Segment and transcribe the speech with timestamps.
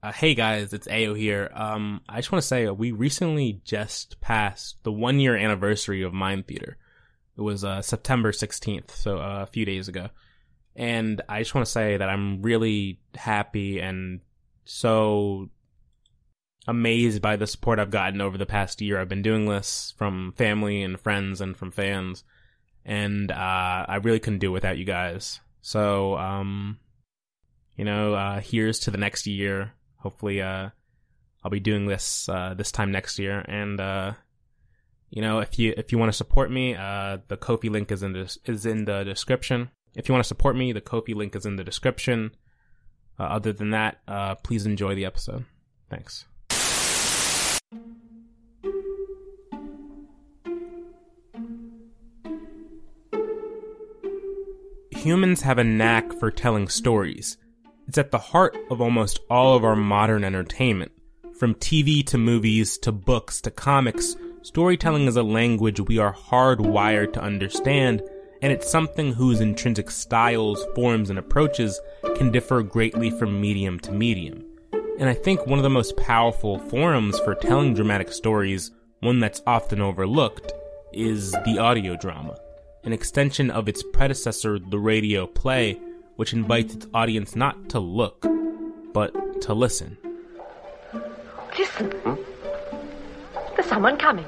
[0.00, 1.50] Uh, hey guys, it's Ayo here.
[1.52, 6.02] Um, I just want to say uh, we recently just passed the one year anniversary
[6.02, 6.76] of Mind Theater.
[7.36, 10.10] It was uh, September 16th, so uh, a few days ago.
[10.76, 14.20] And I just want to say that I'm really happy and
[14.64, 15.50] so
[16.68, 19.00] amazed by the support I've gotten over the past year.
[19.00, 22.22] I've been doing this from family and friends and from fans,
[22.84, 23.34] and uh,
[23.88, 25.40] I really couldn't do it without you guys.
[25.60, 26.78] So, um,
[27.76, 29.72] you know, uh, here's to the next year.
[29.98, 30.70] Hopefully, uh,
[31.42, 34.12] I'll be doing this uh, this time next year, and uh,
[35.10, 38.02] you know, if you if you want to support me, uh, the Ko-fi link is
[38.02, 39.70] in the is in the description.
[39.94, 42.32] If you want to support me, the Ko-fi link is in the description.
[43.18, 45.44] Uh, other than that, uh, please enjoy the episode.
[45.90, 46.24] Thanks.
[54.92, 57.38] Humans have a knack for telling stories.
[57.88, 60.92] It's at the heart of almost all of our modern entertainment.
[61.38, 67.14] From TV to movies to books to comics, storytelling is a language we are hardwired
[67.14, 68.02] to understand,
[68.42, 71.80] and it's something whose intrinsic styles, forms, and approaches
[72.16, 74.44] can differ greatly from medium to medium.
[74.98, 79.40] And I think one of the most powerful forums for telling dramatic stories, one that's
[79.46, 80.52] often overlooked,
[80.92, 82.36] is the audio drama
[82.84, 85.78] an extension of its predecessor, the radio play,
[86.18, 88.26] which invites its audience not to look,
[88.92, 89.96] but to listen.
[91.56, 91.92] Listen.
[91.92, 92.14] Hmm?
[93.54, 94.26] There's someone coming.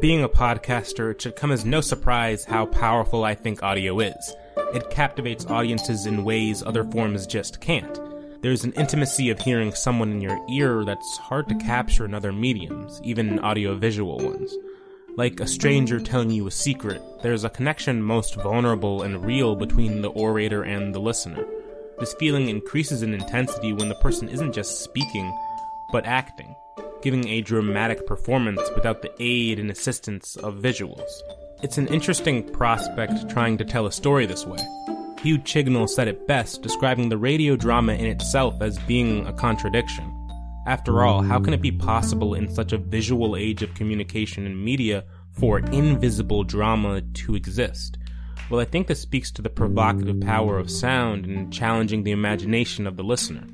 [0.00, 4.34] Being a podcaster, it should come as no surprise how powerful I think audio is.
[4.74, 8.00] It captivates audiences in ways other forms just can't.
[8.42, 12.32] There's an intimacy of hearing someone in your ear that's hard to capture in other
[12.32, 14.52] mediums, even audiovisual ones.
[15.14, 20.00] Like a stranger telling you a secret, there's a connection most vulnerable and real between
[20.00, 21.44] the orator and the listener.
[21.98, 25.30] This feeling increases in intensity when the person isn't just speaking,
[25.92, 26.56] but acting,
[27.02, 31.10] giving a dramatic performance without the aid and assistance of visuals.
[31.62, 34.58] It's an interesting prospect trying to tell a story this way.
[35.20, 40.21] Hugh Chignell said it best, describing the radio drama in itself as being a contradiction.
[40.64, 44.64] After all, how can it be possible in such a visual age of communication and
[44.64, 47.98] media for invisible drama to exist?
[48.48, 52.86] Well, I think this speaks to the provocative power of sound in challenging the imagination
[52.86, 53.46] of the listener.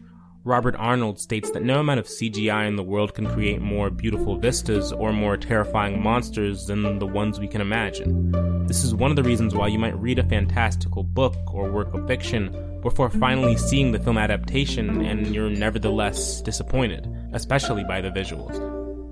[0.45, 4.37] Robert Arnold states that no amount of CGI in the world can create more beautiful
[4.37, 8.67] vistas or more terrifying monsters than the ones we can imagine.
[8.67, 11.95] This is one of the reasons why you might read a fantastical book or work
[11.95, 18.11] of fiction before finally seeing the film adaptation and you're nevertheless disappointed, especially by the
[18.11, 18.57] visuals.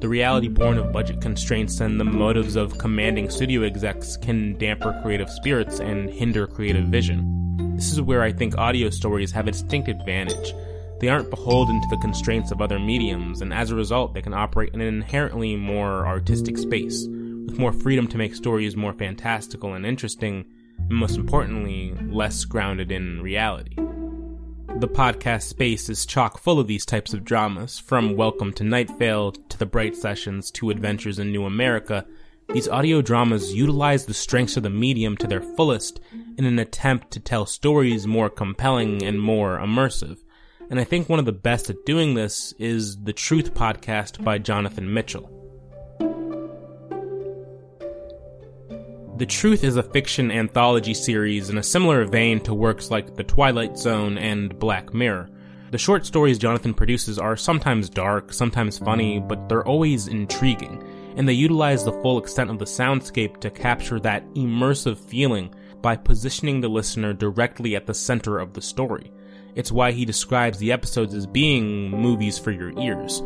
[0.01, 4.99] The reality born of budget constraints and the motives of commanding studio execs can damper
[5.03, 7.75] creative spirits and hinder creative vision.
[7.77, 10.55] This is where I think audio stories have a distinct advantage.
[11.01, 14.33] They aren't beholden to the constraints of other mediums, and as a result, they can
[14.33, 19.75] operate in an inherently more artistic space, with more freedom to make stories more fantastical
[19.75, 20.47] and interesting,
[20.79, 23.77] and most importantly, less grounded in reality.
[24.79, 28.91] The podcast space is chock full of these types of dramas, from Welcome to Night
[28.99, 32.05] Vale to The Bright Sessions to Adventures in New America.
[32.53, 36.01] These audio dramas utilize the strengths of the medium to their fullest
[36.37, 40.19] in an attempt to tell stories more compelling and more immersive.
[40.69, 44.39] And I think one of the best at doing this is the Truth podcast by
[44.39, 45.46] Jonathan Mitchell.
[49.17, 53.25] The Truth is a fiction anthology series in a similar vein to works like The
[53.25, 55.31] Twilight Zone and Black Mirror.
[55.71, 60.85] The short stories Jonathan produces are sometimes dark, sometimes funny, but they're always intriguing,
[61.17, 65.97] and they utilize the full extent of the soundscape to capture that immersive feeling by
[65.97, 69.11] positioning the listener directly at the center of the story.
[69.55, 73.23] It's why he describes the episodes as being movies for your ears.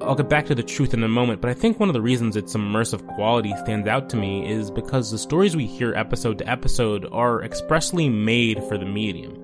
[0.00, 2.00] I'll get back to the truth in a moment, but I think one of the
[2.00, 6.38] reasons its immersive quality stands out to me is because the stories we hear episode
[6.38, 9.36] to episode are expressly made for the medium,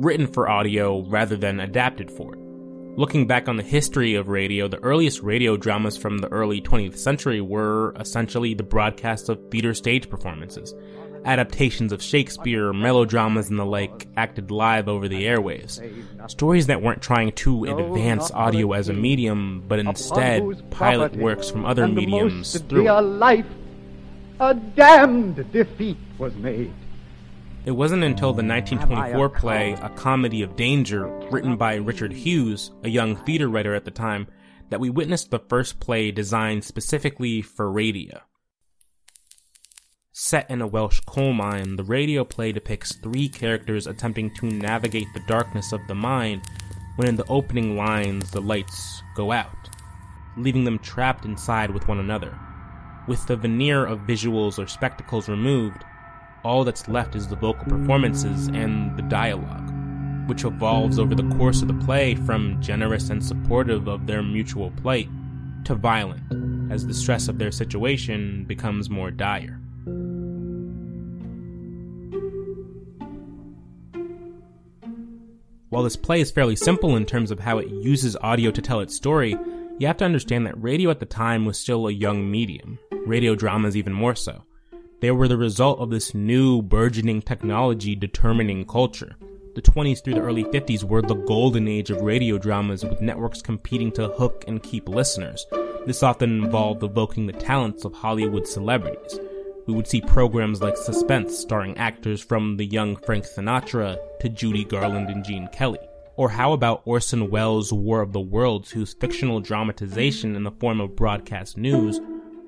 [0.00, 2.40] written for audio rather than adapted for it.
[2.98, 6.96] Looking back on the history of radio, the earliest radio dramas from the early 20th
[6.96, 10.74] century were essentially the broadcast of theater stage performances
[11.26, 15.80] adaptations of Shakespeare, melodramas, and the like acted live over the airwaves.
[16.30, 21.66] Stories that weren't trying to advance audio as a medium, but instead pilot works from
[21.66, 22.84] other mediums through.
[23.02, 23.46] life,
[24.40, 26.72] a damned defeat was made.
[27.64, 32.88] It wasn't until the 1924 play A Comedy of Danger, written by Richard Hughes, a
[32.88, 34.28] young theater writer at the time,
[34.70, 38.20] that we witnessed the first play designed specifically for radio.
[40.18, 45.12] Set in a Welsh coal mine, the radio play depicts three characters attempting to navigate
[45.12, 46.40] the darkness of the mine
[46.94, 49.68] when in the opening lines the lights go out,
[50.38, 52.34] leaving them trapped inside with one another.
[53.06, 55.84] With the veneer of visuals or spectacles removed,
[56.42, 59.70] all that's left is the vocal performances and the dialogue,
[60.30, 64.70] which evolves over the course of the play from generous and supportive of their mutual
[64.82, 65.10] plight
[65.66, 69.60] to violent as the stress of their situation becomes more dire.
[75.68, 78.78] While this play is fairly simple in terms of how it uses audio to tell
[78.78, 79.36] its story,
[79.78, 83.34] you have to understand that radio at the time was still a young medium, radio
[83.34, 84.44] dramas even more so.
[85.00, 89.16] They were the result of this new, burgeoning technology determining culture.
[89.56, 93.42] The 20s through the early 50s were the golden age of radio dramas with networks
[93.42, 95.44] competing to hook and keep listeners.
[95.84, 99.18] This often involved evoking the talents of Hollywood celebrities.
[99.66, 104.64] We would see programs like Suspense starring actors from the young Frank Sinatra to Judy
[104.64, 105.80] Garland and Gene Kelly.
[106.16, 110.80] Or how about Orson Welles' War of the Worlds, whose fictional dramatization in the form
[110.80, 112.00] of broadcast news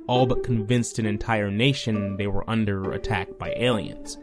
[0.08, 4.16] all but convinced an entire nation they were under attack by aliens.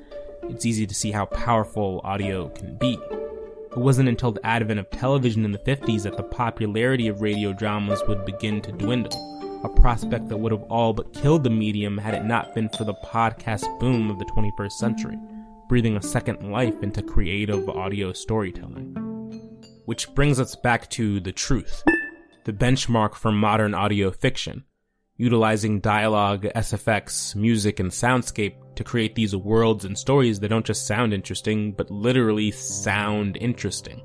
[0.43, 2.99] It's easy to see how powerful audio can be.
[3.03, 7.53] It wasn't until the advent of television in the 50s that the popularity of radio
[7.53, 9.34] dramas would begin to dwindle,
[9.65, 12.83] a prospect that would have all but killed the medium had it not been for
[12.83, 15.17] the podcast boom of the 21st century,
[15.67, 18.95] breathing a second life into creative audio storytelling.
[19.85, 21.83] Which brings us back to the truth,
[22.45, 24.63] the benchmark for modern audio fiction
[25.17, 30.87] utilizing dialogue, SFX, music, and soundscape to create these worlds and stories that don't just
[30.87, 34.01] sound interesting, but literally sound interesting.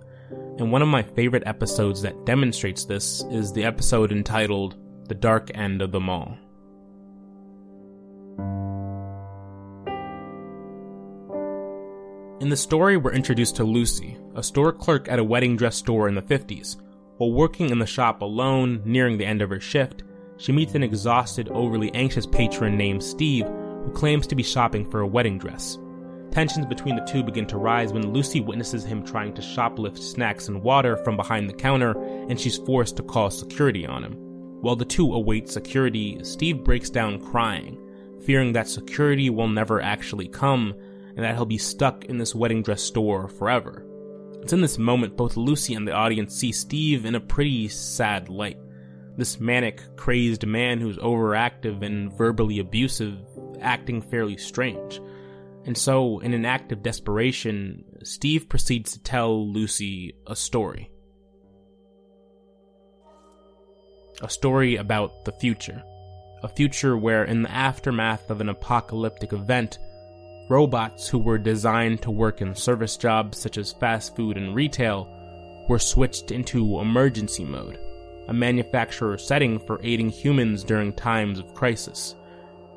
[0.59, 4.77] And one of my favorite episodes that demonstrates this is the episode entitled
[5.11, 6.39] The Dark End of the Mall.
[12.41, 16.07] In the story, we're introduced to Lucy, a store clerk at a wedding dress store
[16.07, 16.77] in the 50s.
[17.17, 20.05] While working in the shop alone, nearing the end of her shift,
[20.37, 25.01] she meets an exhausted, overly anxious patron named Steve who claims to be shopping for
[25.01, 25.77] a wedding dress.
[26.31, 30.47] Tensions between the two begin to rise when Lucy witnesses him trying to shoplift snacks
[30.47, 34.30] and water from behind the counter, and she's forced to call security on him.
[34.61, 37.79] While the two await security, Steve breaks down crying,
[38.25, 40.75] fearing that security will never actually come
[41.17, 43.87] and that he'll be stuck in this wedding dress store forever.
[44.43, 48.29] It's in this moment both Lucy and the audience see Steve in a pretty sad
[48.29, 48.59] light
[49.21, 53.19] this manic, crazed man who's overactive and verbally abusive,
[53.61, 55.01] acting fairly strange.
[55.67, 60.91] And so, in an act of desperation, Steve proceeds to tell Lucy a story.
[64.23, 65.83] A story about the future.
[66.43, 69.79] A future where, in the aftermath of an apocalyptic event,
[70.49, 75.09] robots who were designed to work in service jobs such as fast food and retail
[75.69, 77.79] were switched into emergency mode
[78.31, 82.15] a manufacturer setting for aiding humans during times of crisis.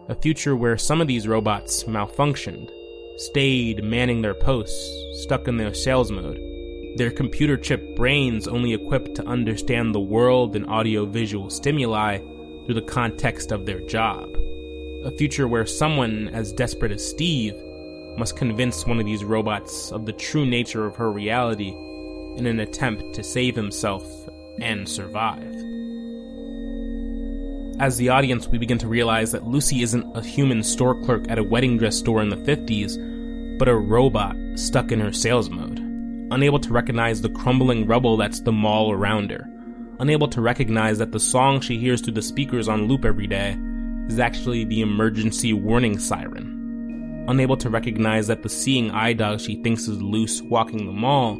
[0.09, 2.71] A future where some of these robots malfunctioned,
[3.17, 4.91] stayed manning their posts,
[5.23, 6.39] stuck in their sales mode,
[6.95, 12.19] their computer chip brains only equipped to understand the world and audiovisual stimuli
[12.65, 14.35] through the context of their job.
[15.03, 17.55] A future where someone as desperate as Steve
[18.17, 21.73] must convince one of these robots of the true nature of her reality
[22.37, 24.03] in an attempt to save himself
[24.61, 25.53] and survive.
[27.79, 31.39] As the audience, we begin to realize that Lucy isn't a human store clerk at
[31.39, 35.79] a wedding dress store in the 50s, but a robot stuck in her sales mode,
[36.31, 39.47] unable to recognize the crumbling rubble that's the mall around her,
[39.99, 43.57] unable to recognize that the song she hears through the speakers on loop every day
[44.07, 49.61] is actually the emergency warning siren, unable to recognize that the seeing eye dog she
[49.63, 51.39] thinks is loose walking the mall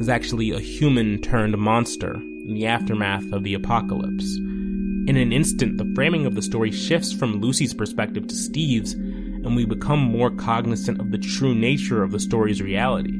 [0.00, 4.36] is actually a human turned monster in the aftermath of the apocalypse.
[4.36, 9.56] In an instant, the framing of the story shifts from Lucy's perspective to Steve's, and
[9.56, 13.18] we become more cognizant of the true nature of the story's reality.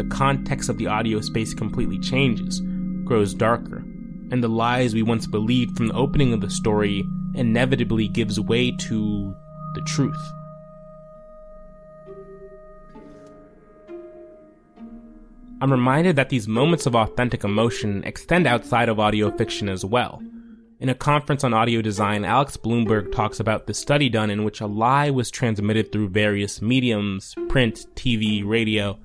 [0.00, 2.62] The context of the audio space completely changes,
[3.04, 3.84] grows darker,
[4.30, 7.04] and the lies we once believed from the opening of the story
[7.34, 9.36] inevitably gives way to
[9.74, 10.16] the truth.
[15.60, 20.22] I'm reminded that these moments of authentic emotion extend outside of audio fiction as well.
[20.78, 24.62] In a conference on audio design, Alex Blumberg talks about the study done in which
[24.62, 28.98] a lie was transmitted through various mediums print, TV, radio.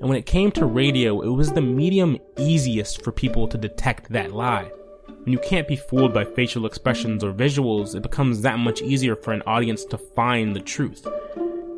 [0.00, 4.10] And when it came to radio, it was the medium easiest for people to detect
[4.10, 4.70] that lie.
[5.06, 9.14] When you can't be fooled by facial expressions or visuals, it becomes that much easier
[9.14, 11.06] for an audience to find the truth.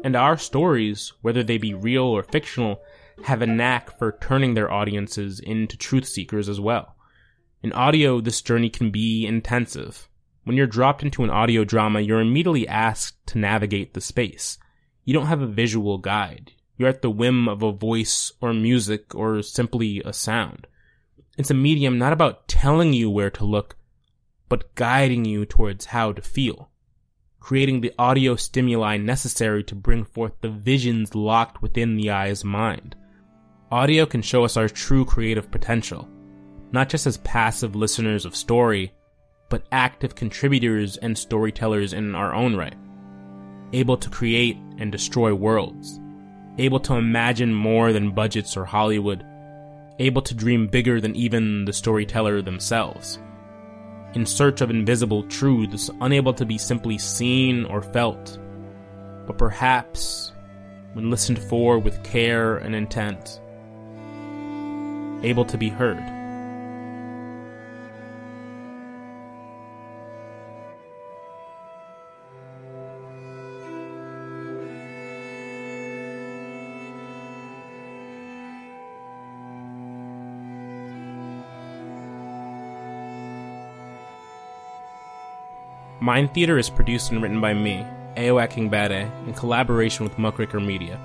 [0.04, 2.80] And our stories, whether they be real or fictional,
[3.24, 6.94] have a knack for turning their audiences into truth seekers as well.
[7.62, 10.08] In audio, this journey can be intensive.
[10.44, 14.58] When you're dropped into an audio drama, you're immediately asked to navigate the space.
[15.04, 16.52] You don't have a visual guide.
[16.76, 20.66] You're at the whim of a voice or music or simply a sound.
[21.36, 23.76] It's a medium not about telling you where to look,
[24.48, 26.70] but guiding you towards how to feel.
[27.40, 32.94] Creating the audio stimuli necessary to bring forth the visions locked within the eye's mind.
[33.70, 36.08] Audio can show us our true creative potential
[36.72, 38.92] not just as passive listeners of story,
[39.50, 42.74] but active contributors and storytellers in our own right.
[43.74, 46.00] Able to create and destroy worlds.
[46.58, 49.24] Able to imagine more than budgets or Hollywood.
[49.98, 53.18] Able to dream bigger than even the storyteller themselves.
[54.14, 58.38] In search of invisible truths, unable to be simply seen or felt,
[59.26, 60.32] but perhaps,
[60.92, 63.40] when listened for with care and intent,
[65.22, 66.02] able to be heard.
[86.02, 90.98] Mind Theater is produced and written by me, Ayo Akingbade, in collaboration with Muckraker Media.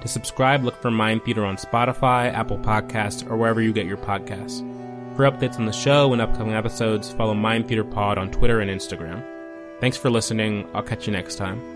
[0.00, 3.96] To subscribe, look for Mind Theater on Spotify, Apple Podcasts, or wherever you get your
[3.96, 4.60] podcasts.
[5.16, 8.70] For updates on the show and upcoming episodes, follow Mind Theater Pod on Twitter and
[8.70, 9.24] Instagram.
[9.80, 10.68] Thanks for listening.
[10.72, 11.73] I'll catch you next time.